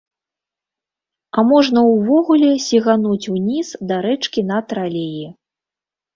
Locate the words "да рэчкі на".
3.93-4.65